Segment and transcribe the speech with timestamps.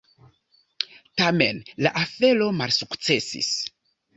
[1.21, 3.53] Tamen la afero malsukcesis.